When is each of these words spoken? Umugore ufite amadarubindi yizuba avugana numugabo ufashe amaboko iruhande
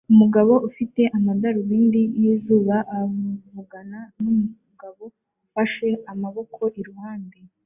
Umugore 0.13 0.51
ufite 0.69 1.01
amadarubindi 1.17 1.99
yizuba 2.21 2.75
avugana 2.99 3.99
numugabo 4.21 5.03
ufashe 5.45 5.89
amaboko 6.11 6.61
iruhande 6.79 7.37